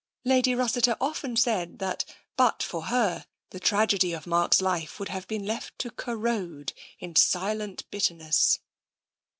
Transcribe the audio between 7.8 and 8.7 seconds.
bitterness.